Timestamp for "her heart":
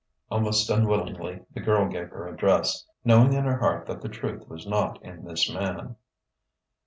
3.43-3.85